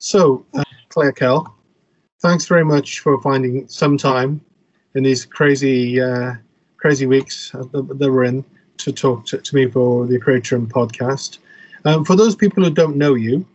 [0.00, 1.54] So, uh, Claire Kell,
[2.20, 4.40] thanks very much for finding some time
[4.94, 6.34] in these crazy, uh,
[6.78, 8.42] crazy weeks that we're in
[8.78, 11.38] to talk to, to me for the Creatorium podcast.
[11.84, 13.46] Um, for those people who don't know you,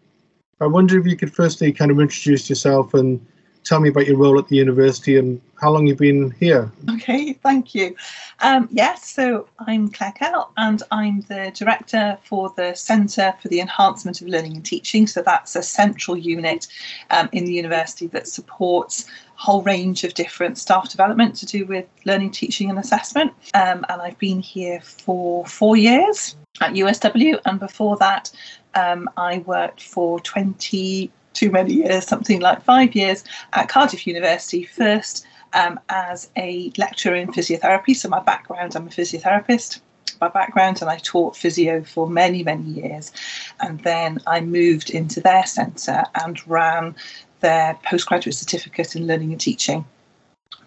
[0.61, 3.25] I wonder if you could firstly kind of introduce yourself and
[3.65, 6.71] tell me about your role at the university and how long you've been here.
[6.91, 7.95] Okay, thank you.
[8.41, 13.59] Um, yes, so I'm Claire Kell and I'm the director for the Centre for the
[13.59, 15.07] Enhancement of Learning and Teaching.
[15.07, 16.67] So that's a central unit
[17.09, 21.65] um, in the university that supports a whole range of different staff development to do
[21.65, 23.31] with learning, teaching, and assessment.
[23.53, 28.31] Um, and I've been here for four years at USW, and before that,
[28.75, 34.63] um, I worked for 20 too many years, something like five years at Cardiff University,
[34.63, 37.95] first um, as a lecturer in physiotherapy.
[37.95, 39.79] So, my background, I'm a physiotherapist
[40.20, 43.12] by background, and I taught physio for many, many years.
[43.59, 46.95] And then I moved into their centre and ran
[47.41, 49.85] their postgraduate certificate in learning and teaching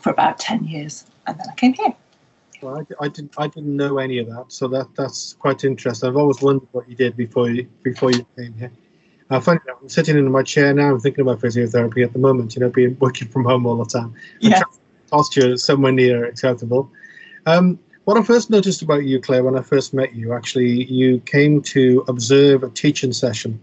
[0.01, 1.05] for about 10 years.
[1.27, 1.95] And then I came here.
[2.63, 3.35] Well, I, I, didn't.
[3.39, 6.09] I didn't know any of that, so that that's quite interesting.
[6.09, 8.73] I've always wondered what you did before you before you came here.
[9.31, 10.93] I find I'm sitting in my chair now.
[10.93, 12.55] I'm thinking about physiotherapy at the moment.
[12.55, 14.15] You know, being working from home all the time.
[14.41, 14.63] Yeah.
[15.11, 16.91] Posture is somewhere near acceptable.
[17.47, 21.21] Um, what I first noticed about you, Claire, when I first met you, actually, you
[21.21, 23.61] came to observe a teaching session,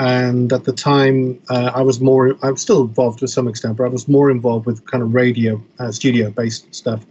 [0.00, 2.36] and at the time, uh, I was more.
[2.42, 5.14] I was still involved to some extent, but I was more involved with kind of
[5.14, 7.06] radio, uh, studio-based stuff.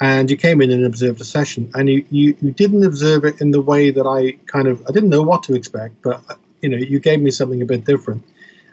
[0.00, 3.40] And you came in and observed a session, and you, you you didn't observe it
[3.40, 6.22] in the way that I kind of I didn't know what to expect, but
[6.62, 8.22] you know, you gave me something a bit different.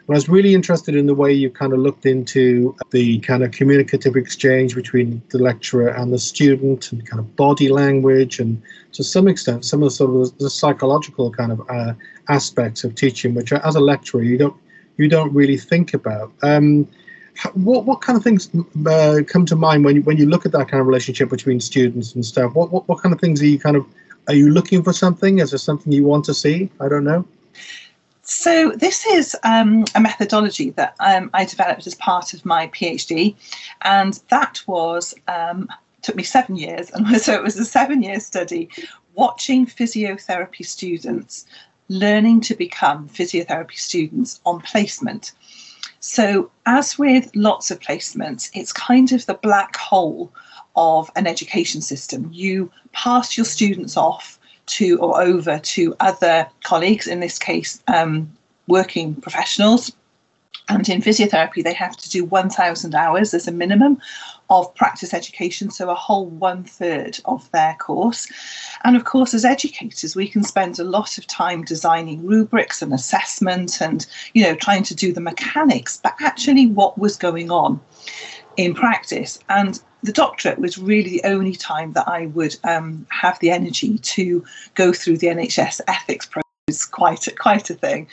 [0.06, 3.42] And I was really interested in the way you kind of looked into the kind
[3.42, 8.60] of communicative exchange between the lecturer and the student and kind of body language and
[8.92, 11.94] to some extent some of the sort of the psychological kind of uh,
[12.28, 14.56] aspects of teaching, which as a lecturer you don't
[14.96, 16.32] you don't really think about.
[16.42, 16.88] Um,
[17.54, 18.50] what what kind of things
[18.86, 21.60] uh, come to mind when you, when you look at that kind of relationship between
[21.60, 22.54] students and staff?
[22.54, 23.86] What, what what kind of things are you kind of
[24.28, 25.38] are you looking for something?
[25.38, 26.70] Is there something you want to see?
[26.80, 27.26] I don't know.
[28.22, 33.36] So this is um, a methodology that um, I developed as part of my PhD,
[33.82, 35.68] and that was um,
[36.00, 38.70] took me seven years, and so it was a seven-year study
[39.14, 41.46] watching physiotherapy students
[41.88, 45.32] learning to become physiotherapy students on placement.
[46.00, 50.32] So, as with lots of placements, it's kind of the black hole
[50.76, 52.30] of an education system.
[52.32, 58.30] You pass your students off to or over to other colleagues, in this case, um,
[58.66, 59.92] working professionals.
[60.68, 64.00] And in physiotherapy, they have to do 1,000 hours as a minimum
[64.48, 68.26] of practice education, so a whole one third of their course.
[68.82, 72.92] And of course, as educators, we can spend a lot of time designing rubrics and
[72.92, 77.80] assessment and, you know, trying to do the mechanics, but actually what was going on
[78.56, 79.38] in practice.
[79.48, 83.98] And the doctorate was really the only time that I would um, have the energy
[83.98, 84.44] to
[84.74, 86.84] go through the NHS ethics process.
[86.90, 88.06] Quite a, quite a thing.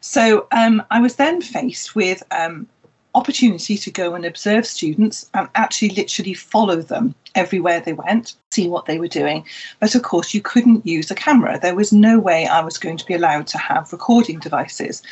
[0.00, 2.66] So um, I was then faced with um,
[3.14, 8.68] opportunity to go and observe students and actually literally follow them everywhere they went, see
[8.68, 9.44] what they were doing.
[9.80, 11.58] But of course, you couldn't use a camera.
[11.60, 15.02] There was no way I was going to be allowed to have recording devices.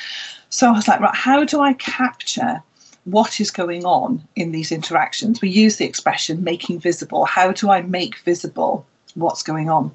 [0.49, 2.63] So I was like, right, how do I capture
[3.05, 5.41] what is going on in these interactions.
[5.41, 7.25] We use the expression making visible.
[7.25, 9.93] How do I make visible what's going on?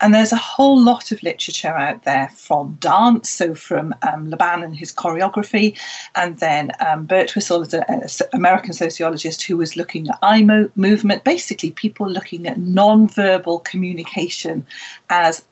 [0.00, 4.62] And there's a whole lot of literature out there from dance, so from um, Laban
[4.62, 5.78] and his choreography,
[6.14, 7.74] and then um, Birdwhistell is
[8.22, 13.60] an American sociologist who was looking at eye mo- movement, basically people looking at non-verbal
[13.60, 14.66] communication
[15.10, 15.44] as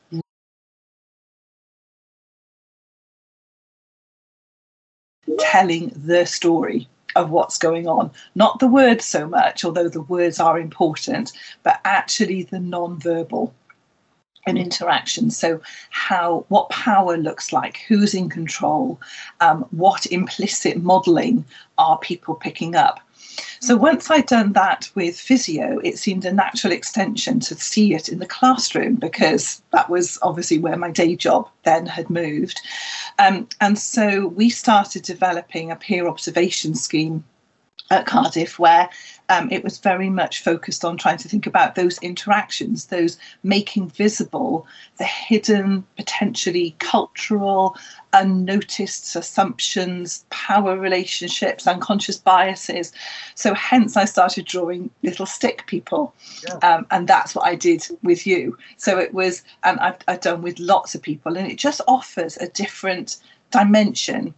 [5.37, 8.11] telling the story of what's going on.
[8.35, 11.31] Not the words so much, although the words are important,
[11.63, 13.53] but actually the non-verbal
[14.45, 15.29] and interaction.
[15.31, 18.99] So, how what power looks like, who's in control,
[19.39, 21.45] um, what implicit modelling
[21.77, 22.99] are people picking up.
[23.59, 28.09] So once I'd done that with physio, it seemed a natural extension to see it
[28.09, 32.59] in the classroom because that was obviously where my day job then had moved.
[33.19, 37.23] Um, and so we started developing a peer observation scheme
[37.93, 38.89] at Cardiff where
[39.29, 43.89] um, it was very much focused on trying to think about those interactions, those making
[43.89, 44.67] visible
[44.97, 47.75] the hidden, potentially cultural,
[48.11, 52.91] unnoticed assumptions, power relationships, unconscious biases.
[53.35, 56.13] So, hence, I started drawing little stick people.
[56.47, 56.55] Yeah.
[56.57, 58.57] Um, and that's what I did with you.
[58.77, 62.37] So, it was, and I've, I've done with lots of people, and it just offers
[62.37, 63.17] a different
[63.51, 64.33] dimension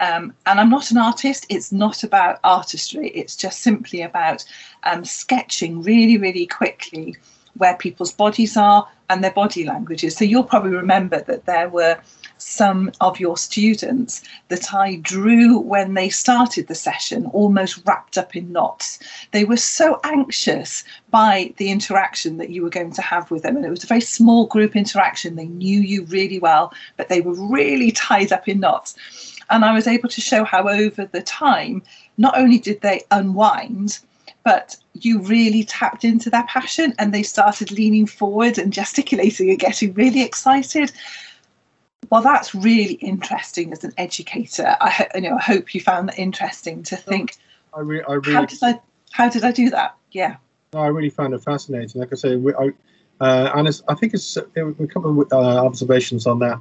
[0.00, 1.46] Um, and I'm not an artist.
[1.48, 3.08] It's not about artistry.
[3.10, 4.44] It's just simply about
[4.84, 7.16] um, sketching really, really quickly
[7.58, 10.16] where people's bodies are and their body languages.
[10.16, 11.98] So you'll probably remember that there were
[12.36, 18.36] some of your students that I drew when they started the session almost wrapped up
[18.36, 18.98] in knots.
[19.32, 23.56] They were so anxious by the interaction that you were going to have with them.
[23.56, 25.36] And it was a very small group interaction.
[25.36, 28.94] They knew you really well, but they were really tied up in knots.
[29.50, 31.82] And I was able to show how over the time,
[32.16, 33.98] not only did they unwind,
[34.44, 39.58] but you really tapped into their passion and they started leaning forward and gesticulating and
[39.58, 40.92] getting really excited.
[42.10, 44.76] Well, that's really interesting as an educator.
[44.80, 47.36] I, you know, I hope you found that interesting to think.
[47.74, 48.80] I, re- I really, how did I
[49.10, 49.96] how did I do that?
[50.12, 50.36] Yeah.
[50.72, 52.00] No, I really found it fascinating.
[52.00, 52.70] Like I say, we, I,
[53.20, 56.58] uh, and I think it's a couple of uh, observations on that.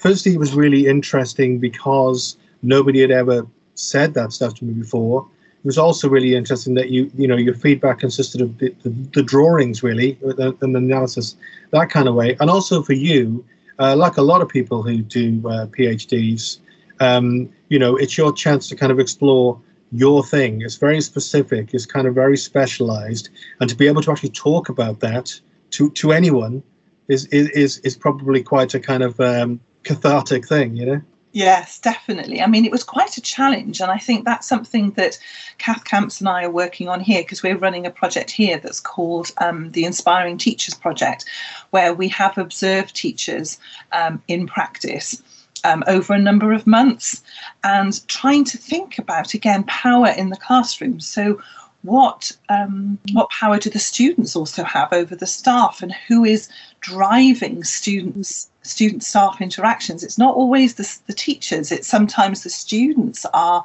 [0.00, 5.28] Firstly, it was really interesting because nobody had ever said that stuff to me before.
[5.58, 8.88] It was also really interesting that you, you know, your feedback consisted of the, the,
[8.88, 11.36] the drawings really and the analysis,
[11.72, 12.34] that kind of way.
[12.40, 13.44] And also for you,
[13.78, 16.60] uh, like a lot of people who do uh, PhDs,
[17.00, 19.60] um, you know, it's your chance to kind of explore
[19.92, 20.62] your thing.
[20.62, 21.74] It's very specific.
[21.74, 23.28] It's kind of very specialized,
[23.60, 25.38] and to be able to actually talk about that
[25.72, 26.62] to to anyone
[27.08, 31.02] is is is probably quite a kind of um, cathartic thing, you know.
[31.32, 32.42] Yes, definitely.
[32.42, 35.16] I mean, it was quite a challenge, and I think that's something that
[35.58, 38.80] Kath Camps and I are working on here because we're running a project here that's
[38.80, 41.24] called um, the Inspiring Teachers Project,
[41.70, 43.58] where we have observed teachers
[43.92, 45.22] um, in practice.
[45.62, 47.22] Um, over a number of months
[47.64, 51.38] and trying to think about again power in the classroom so
[51.82, 56.48] what um, what power do the students also have over the staff and who is
[56.80, 60.04] driving students student staff interactions?
[60.04, 61.72] It's not always the, the teachers.
[61.72, 63.64] It's sometimes the students are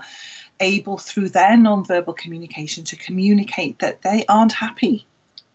[0.59, 5.05] able through their non-verbal communication to communicate that they aren't happy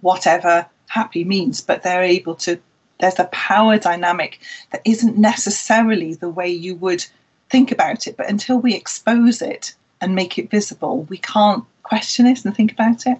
[0.00, 2.58] whatever happy means but they're able to
[2.98, 4.40] there's a power dynamic
[4.72, 7.04] that isn't necessarily the way you would
[7.48, 12.26] think about it but until we expose it and make it visible we can't question
[12.26, 13.18] it and think about it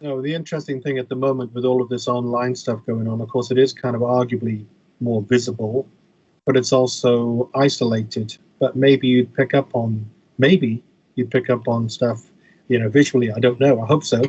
[0.00, 3.20] no the interesting thing at the moment with all of this online stuff going on
[3.20, 4.64] of course it is kind of arguably
[5.00, 5.88] more visible,
[6.46, 8.36] but it's also isolated.
[8.58, 10.08] But maybe you'd pick up on
[10.38, 10.82] maybe
[11.14, 12.30] you'd pick up on stuff,
[12.68, 13.32] you know, visually.
[13.32, 13.80] I don't know.
[13.80, 14.22] I hope so.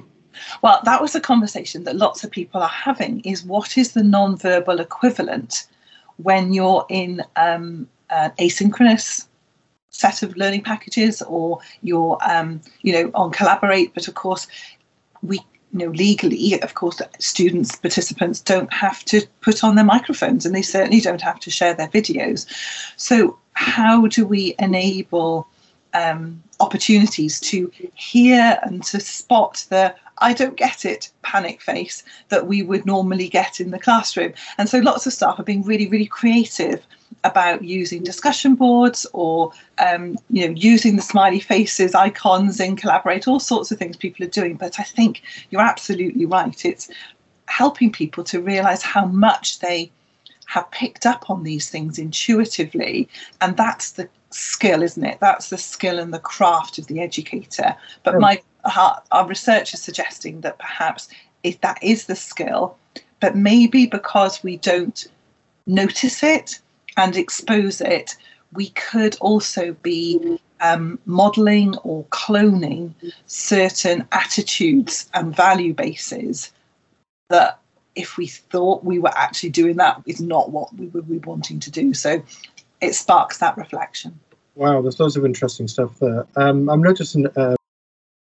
[0.62, 3.20] Well, that was a conversation that lots of people are having.
[3.22, 5.68] Is what is the non-verbal equivalent
[6.18, 9.28] when you're in um, an asynchronous
[9.92, 13.94] set of learning packages, or you're, um, you know, on Collaborate?
[13.94, 14.48] But of course,
[15.22, 15.40] we
[15.74, 20.54] you know, legally, of course, students, participants don't have to put on their microphones and
[20.54, 22.46] they certainly don't have to share their videos.
[22.98, 25.48] So, how do we enable
[25.94, 32.46] um, opportunities to hear and to spot the I don't get it panic face that
[32.46, 34.34] we would normally get in the classroom?
[34.58, 36.86] And so, lots of staff are being really, really creative
[37.24, 43.28] about using discussion boards or um, you know using the smiley faces icons in collaborate
[43.28, 44.56] all sorts of things people are doing.
[44.56, 46.66] But i think you're absolutely right.
[46.66, 46.90] It's
[47.48, 49.92] helping people to realize how much they
[50.46, 53.08] have picked up on these things intuitively.
[53.40, 55.20] And that's the skill isn't it?
[55.20, 57.76] That's the skill and the craft of the educator.
[58.04, 58.42] But my
[58.76, 61.10] our, our research is suggesting that perhaps
[61.44, 62.78] if that is the skill
[63.22, 65.08] but maybe because we don't
[65.66, 66.60] notice it
[66.98, 68.18] and expose it,
[68.52, 72.94] we could also be um, modeling or cloning
[73.28, 76.52] certain attitudes and value bases
[77.30, 77.60] that
[77.96, 81.60] if we thought we were actually doing that is not what we would be wanting
[81.60, 81.94] to do.
[81.94, 82.24] So
[82.82, 84.20] it sparks that reflection.
[84.56, 86.28] Wow, there's loads of interesting stuff there.
[86.36, 87.56] Um, I'm noticing a uh,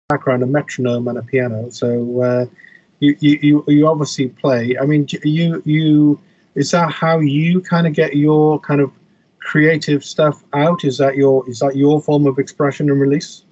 [0.07, 1.69] background, a metronome and a piano.
[1.71, 2.45] So uh,
[2.99, 4.77] you, you, you obviously play.
[4.77, 6.19] I mean, you you
[6.55, 8.91] is that how you kind of get your kind of
[9.39, 10.83] creative stuff out?
[10.83, 13.43] Is that your is that your form of expression and release?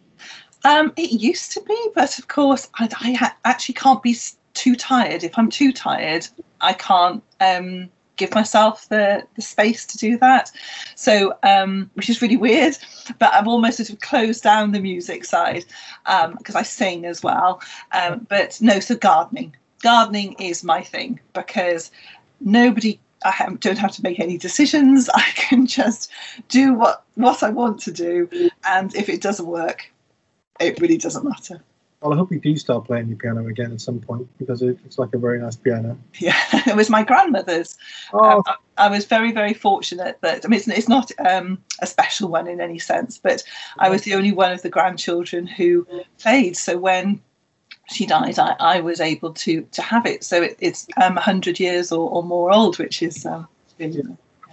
[0.65, 4.15] Um, it used to be, but of course, I, I ha- actually can't be
[4.53, 5.23] too tired.
[5.23, 6.27] If I'm too tired,
[6.59, 7.89] I can't um,
[8.19, 10.51] give myself the, the space to do that.
[10.95, 12.77] So, um, which is really weird,
[13.17, 15.65] but I've almost sort of closed down the music side
[16.05, 17.61] because um, I sing as well.
[17.93, 19.55] Um, but no, so gardening.
[19.81, 21.89] Gardening is my thing because
[22.41, 25.09] nobody I don't have to make any decisions.
[25.13, 26.11] I can just
[26.49, 28.29] do what what I want to do,
[28.65, 29.91] and if it doesn't work,
[30.59, 31.61] it really doesn't matter.
[32.01, 34.81] Well, I hope you do start playing the piano again at some point because it
[34.83, 35.97] looks like a very nice piano.
[36.17, 37.77] Yeah, it was my grandmother's.
[38.13, 41.57] Oh, Um, I, I was very, very fortunate that I mean, it's, it's not um,
[41.81, 43.43] a special one in any sense, but
[43.79, 45.85] I was the only one of the grandchildren who
[46.19, 46.55] played.
[46.55, 47.19] So when
[47.89, 50.23] she died, I, I was able to to have it.
[50.23, 53.45] So it, it's um, 100 years or, or more old, which is um,
[53.77, 54.03] really,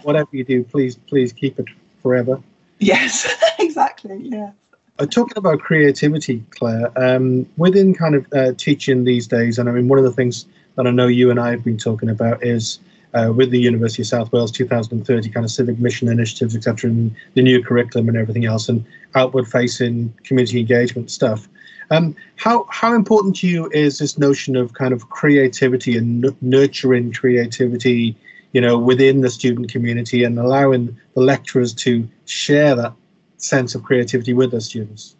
[0.03, 1.67] whatever you do, please, please keep it
[2.01, 2.41] forever.
[2.79, 3.25] yes,
[3.59, 4.51] exactly, yeah.
[4.99, 9.71] Uh, talking about creativity, Claire, um, within kind of uh, teaching these days, and I
[9.71, 12.43] mean, one of the things that I know you and I have been talking about
[12.43, 12.79] is
[13.13, 17.15] uh, with the University of South Wales 2030 kind of civic mission initiatives, etc., and
[17.35, 21.47] the new curriculum and everything else, and outward-facing community engagement stuff.
[21.91, 26.35] Um, how how important to you is this notion of kind of creativity and n-
[26.41, 28.15] nurturing creativity,
[28.51, 32.93] you know, within the student community and allowing the lecturers to share that
[33.37, 35.15] sense of creativity with their students?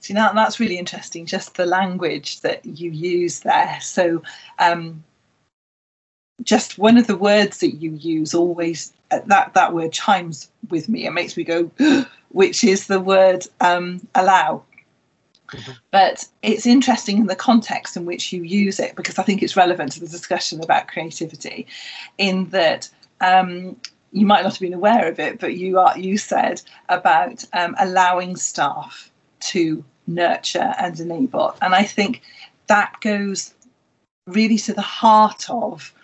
[0.00, 3.78] See, now that's really interesting, just the language that you use there.
[3.80, 4.22] So,
[4.58, 5.04] um,
[6.42, 10.88] just one of the words that you use always, uh, that, that word chimes with
[10.88, 11.70] me and makes me go,
[12.30, 14.62] which is the word um, allow.
[15.50, 15.76] Mhm.
[15.90, 19.56] But it's interesting in the context in which you use it because I think it's
[19.56, 21.66] relevant to the discussion about creativity,
[22.18, 22.88] in that
[23.20, 23.76] um,
[24.12, 27.76] you might not have been aware of it, but you are you said about um,
[27.78, 31.54] allowing staff to nurture and enable.
[31.62, 32.22] And I think
[32.66, 33.54] that goes
[34.26, 35.94] really to the heart of,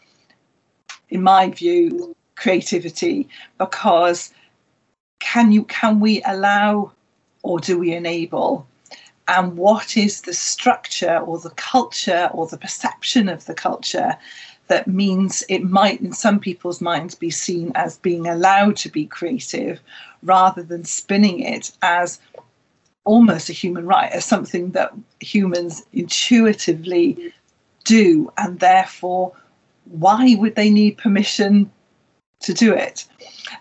[1.09, 4.33] in my view, creativity, because
[5.19, 6.93] can you can we allow
[7.43, 8.67] or do we enable?
[9.29, 14.17] And what is the structure or the culture or the perception of the culture
[14.69, 19.07] that means it might, in some people's minds, be seen as being allowed to be
[19.07, 19.81] creative
[20.23, 22.19] rather than spinning it as
[23.05, 27.33] almost a human right, as something that humans intuitively
[27.85, 29.33] do, and therefore,
[29.85, 31.71] why would they need permission
[32.41, 33.07] to do it?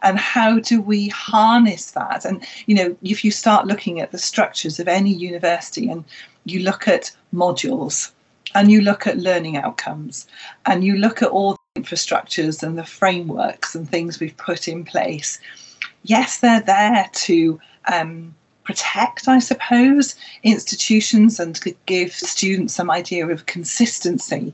[0.02, 2.26] And how do we harness that?
[2.26, 6.04] And you know, if you start looking at the structures of any university and
[6.46, 8.12] you look at modules
[8.56, 10.26] and you look at learning outcomes
[10.66, 14.84] and you look at all the infrastructures and the frameworks and things we've put in
[14.86, 15.40] place,
[16.04, 17.60] yes, they're there to
[17.92, 18.34] um,
[18.64, 24.54] protect, I suppose, institutions and to give students some idea of consistency.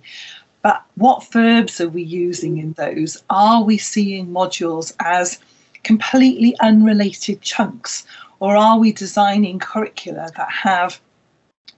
[0.64, 3.24] But what verbs are we using in those?
[3.30, 5.40] Are we seeing modules as
[5.84, 8.06] completely unrelated chunks?
[8.40, 11.00] Or are we designing curricula that have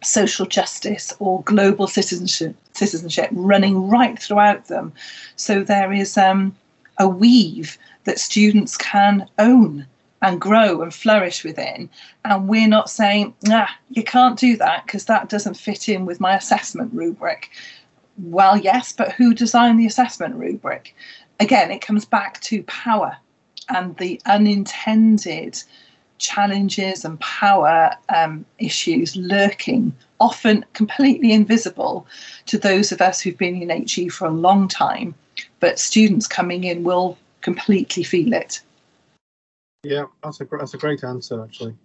[0.06, 4.94] social justice or global citizenship, citizenship running right throughout them?
[5.36, 6.56] So there is um,
[7.00, 9.86] a weave that students can own
[10.22, 11.90] and grow and flourish within.
[12.24, 16.22] And we're not saying, nah, you can't do that because that doesn't fit in with
[16.22, 17.50] my assessment rubric.
[18.18, 20.96] Well, yes, but who designed the assessment rubric?
[21.40, 23.18] Again, it comes back to power
[23.70, 25.62] and the unintended
[26.24, 32.08] challenges and power um, issues lurking, often completely invisible
[32.48, 35.14] to those of us who've been in HE for a long time.
[35.60, 38.62] But students coming in will completely feel it.
[39.84, 41.76] Yeah, that's a that's a great answer actually.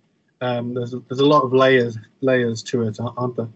[0.41, 3.49] Um, there's a, there's a lot of layers layers to it, aren't there?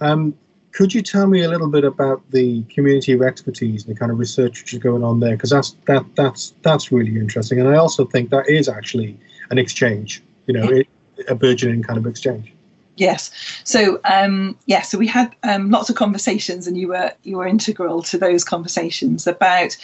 [0.00, 0.34] Um,
[0.72, 4.10] could you tell me a little bit about the community of expertise and the kind
[4.10, 5.36] of research which is going on there?
[5.36, 9.18] Because that's that that's that's really interesting, and I also think that is actually
[9.52, 10.20] an exchange.
[10.46, 10.82] You know,
[11.28, 12.52] a burgeoning kind of exchange.
[12.96, 13.30] Yes.
[13.62, 14.82] So um, yeah.
[14.82, 18.42] So we had um, lots of conversations, and you were you were integral to those
[18.42, 19.76] conversations about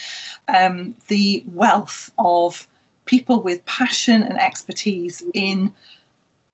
[0.48, 2.66] um, the wealth of
[3.04, 5.72] people with passion and expertise in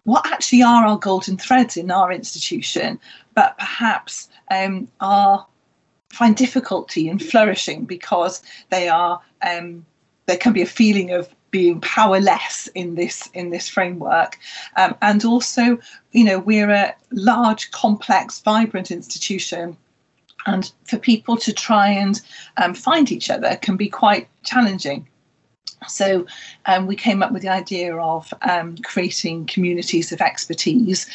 [0.05, 3.01] what actually are our golden threads in our institution,
[3.35, 5.47] but perhaps um, are
[6.11, 9.85] find difficulty in flourishing because they are um,
[10.27, 14.37] there can be a feeling of being powerless in this in this framework.
[14.77, 15.79] Um, and also
[16.11, 19.77] you know we're a large complex vibrant institution.
[20.47, 22.21] And for people to try and
[22.57, 25.07] um, find each other can be quite challenging.
[25.89, 26.27] So
[26.67, 31.07] um, we came up with the idea of um, creating communities of expertise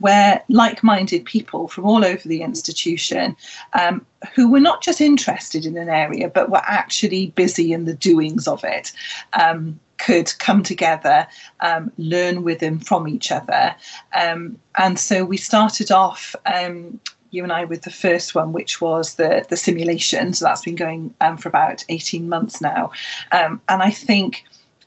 [0.00, 3.36] where like-minded people from all over the institution
[3.72, 7.94] um, who were not just interested in an area but were actually busy in the
[7.94, 8.92] doings of it.
[9.34, 11.26] Um, could come together,
[11.60, 13.74] um, learn with and from each other.
[14.12, 18.80] Um, and so we started off um, you and I with the first one, which
[18.80, 20.32] was the the simulation.
[20.34, 22.92] So that's been going um, for about eighteen months now,
[23.32, 24.44] um, and I think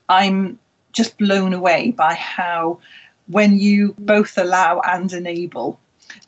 [0.10, 0.60] I'm
[0.94, 2.80] just blown away by how
[3.28, 5.80] when you both allow and enable,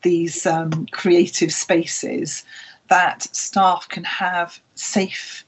[0.02, 2.44] these um, creative spaces
[2.90, 5.46] that staff can have safe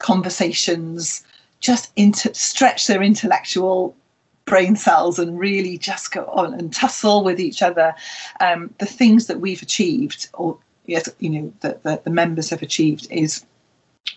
[0.00, 1.24] conversations,
[1.64, 3.96] just inter- stretch their intellectual
[4.44, 7.94] brain cells and really just go on and tussle with each other.
[8.40, 12.60] Um, the things that we've achieved, or yes, you know, that the, the, members have
[12.60, 13.46] achieved, is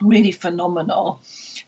[0.02, 1.22] really phenomenal.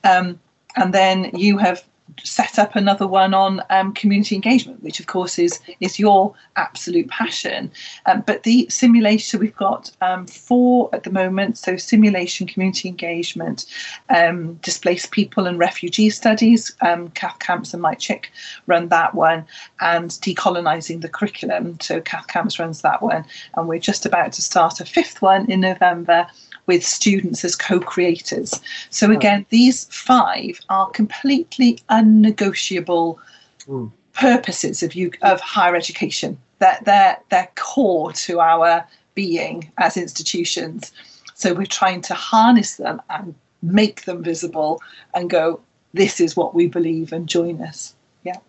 [0.03, 0.37] Um,
[0.75, 1.81] and then you have
[2.23, 7.07] set up another one on um, community engagement, which of course is is your absolute
[7.09, 7.71] passion.
[8.05, 11.57] Um, but the simulation we've got um, four at the moment.
[11.57, 13.65] So simulation, community engagement,
[14.09, 16.75] um, displaced people and refugee studies.
[16.81, 18.31] Um, Kath Camps and Mike Chick
[18.67, 19.45] run that one,
[19.79, 21.79] and decolonising the curriculum.
[21.79, 23.25] So Kath Camps runs that one,
[23.55, 26.27] and we're just about to start a fifth one in November
[26.69, 28.49] with students as co-creators.
[28.89, 33.19] So again, these five are completely unnegotiable
[33.67, 33.91] mm.
[34.13, 36.31] purposes of you of higher education.
[36.59, 40.93] That they're they're core to our being as institutions.
[41.33, 44.71] So we're trying to harness them and make them visible
[45.13, 45.59] and go,
[45.93, 47.95] this is what we believe and join us.
[48.23, 48.39] Yeah.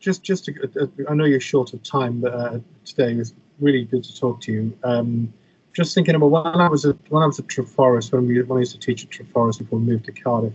[0.00, 3.84] Just, just to, uh, I know you're short of time, but uh, today was really
[3.84, 4.78] good to talk to you.
[4.84, 5.32] Um,
[5.78, 8.58] just thinking about when I was at when I was at Treforest, when we when
[8.58, 10.52] I used to teach at Treforest before we moved to Cardiff,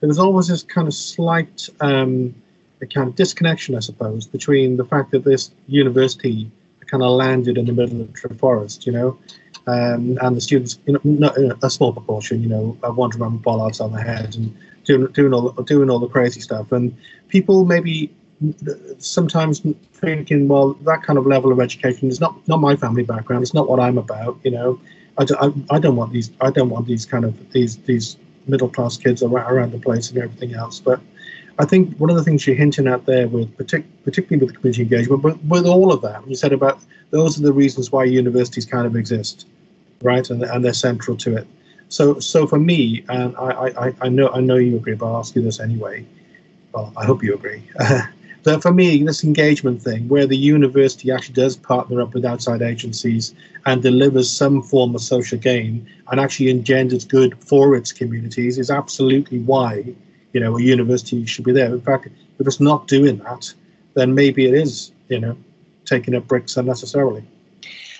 [0.00, 2.34] there was always this kind of slight um,
[2.94, 6.50] kind of disconnection, I suppose, between the fact that this university
[6.86, 9.18] kind of landed in the middle of Treforest, you know,
[9.66, 13.42] um, and the students, you know, not, a small proportion, you know, wandering around with
[13.42, 16.94] bollards on their head and doing doing all doing all the crazy stuff, and
[17.28, 18.14] people maybe
[18.98, 23.42] sometimes thinking, well, that kind of level of education is not not my family background.
[23.42, 24.38] It's not what I'm about.
[24.44, 24.80] You know,
[25.18, 26.30] I, don't, I, I don't want these.
[26.40, 28.16] I don't want these kind of these these
[28.46, 30.80] middle class kids around, the place and everything else.
[30.80, 31.00] But
[31.58, 34.82] I think one of the things you're hinting at there, with partic- particularly with community
[34.82, 36.80] engagement, but with all of that, you said about
[37.10, 39.46] those are the reasons why universities kind of exist,
[40.02, 40.28] right?
[40.30, 41.46] And and they're central to it.
[41.88, 45.18] So so for me, and I I, I know I know you agree, but I'll
[45.18, 46.06] ask you this anyway.
[46.72, 47.62] Well, I hope you agree.
[48.44, 52.62] So for me, this engagement thing, where the university actually does partner up with outside
[52.62, 53.34] agencies
[53.66, 58.70] and delivers some form of social gain and actually engenders good for its communities, is
[58.70, 59.84] absolutely why
[60.32, 61.74] you know a university should be there.
[61.74, 62.06] In fact,
[62.38, 63.52] if it's not doing that,
[63.94, 65.36] then maybe it is you know
[65.84, 67.24] taking up bricks unnecessarily.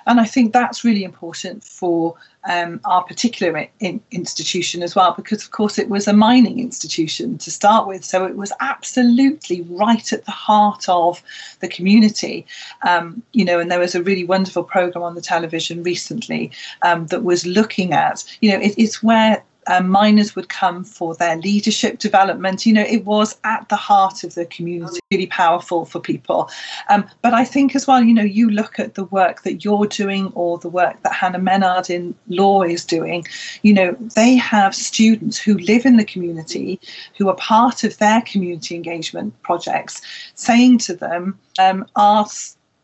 [0.06, 2.14] And I think that's really important for
[2.48, 7.38] um, our particular in, institution as well, because of course it was a mining institution
[7.38, 8.04] to start with.
[8.04, 11.22] So it was absolutely right at the heart of
[11.60, 12.46] the community.
[12.86, 16.50] Um, you know, and there was a really wonderful program on the television recently
[16.82, 21.14] um, that was looking at, you know, it, it's where um, miners would come for
[21.14, 22.66] their leadership development.
[22.66, 26.50] You know, it was at the heart of the community, really powerful for people.
[26.88, 29.86] Um, but I think as well, you know, you look at the work that you're
[29.86, 33.24] doing or the work that Hannah Menard in law is doing,
[33.62, 36.80] you know, they have students who live in the community,
[37.16, 40.00] who are part of their community engagement projects,
[40.34, 42.26] saying to them, um, our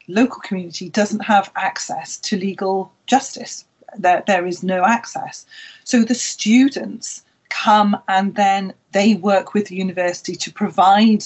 [0.09, 3.65] local community doesn't have access to legal justice
[3.99, 5.47] there, there is no access.
[5.85, 11.25] So the students come and then they work with the university to provide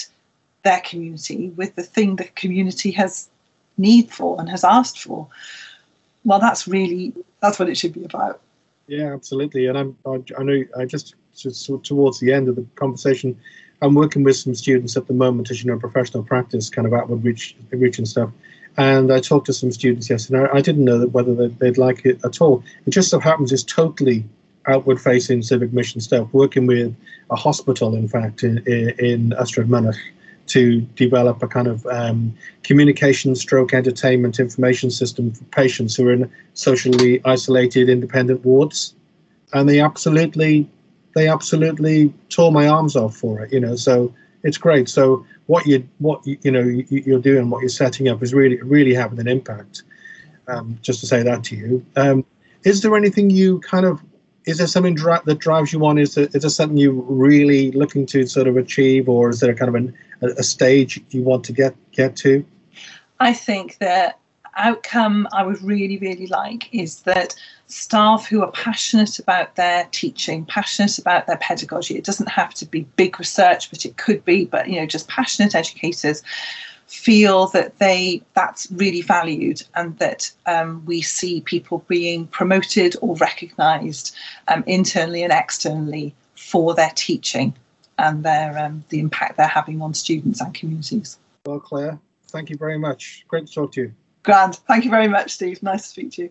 [0.65, 3.29] their community with the thing the community has
[3.79, 5.27] need for and has asked for.
[6.25, 8.41] Well, that's really that's what it should be about.
[8.87, 9.67] Yeah, absolutely.
[9.67, 13.39] And I'm I, I know I just, just towards the end of the conversation,
[13.81, 16.93] I'm working with some students at the moment, as you know, professional practice, kind of
[16.93, 18.31] outward reach, reach and stuff.
[18.79, 20.47] And I talked to some students yesterday.
[20.53, 22.63] I didn't know whether they'd like it at all.
[22.87, 24.25] It just so happens it's totally
[24.69, 26.95] outward facing civic mission stuff, working with
[27.31, 28.59] a hospital, in fact, in,
[29.01, 29.97] in Ystrad
[30.47, 36.13] to develop a kind of um, communication stroke entertainment information system for patients who are
[36.13, 38.95] in socially isolated independent wards.
[39.53, 40.71] And they absolutely,
[41.17, 44.89] they absolutely tore my arms off for it, you know, so it's great.
[44.89, 48.61] So what you what you, you know you're doing, what you're setting up is really
[48.63, 49.83] really having an impact.
[50.47, 52.25] Um, just to say that to you, um,
[52.65, 54.03] is there anything you kind of
[54.49, 55.99] is there something that drives you on?
[55.99, 59.55] Is there, is there something you're really looking to sort of achieve, or is there
[59.55, 62.45] kind of an, a, a stage you want to get get to?
[63.21, 64.19] I think that
[64.59, 67.35] outcome I would really, really like is that
[67.67, 72.67] staff who are passionate about their teaching, passionate about their pedagogy, it doesn't have to
[72.67, 76.23] be big research, but it could be, but you know, just passionate educators
[76.87, 83.15] feel that they that's really valued and that um, we see people being promoted or
[83.17, 84.15] recognized
[84.49, 87.55] um, internally and externally for their teaching
[87.99, 91.19] and their um, the impact they're having on students and communities.
[91.45, 93.25] Well, Claire, thank you very much.
[93.29, 93.93] Great to talk to you.
[94.23, 94.57] Grand.
[94.69, 95.63] Thank you very much, Steve.
[95.63, 96.31] Nice to speak to you.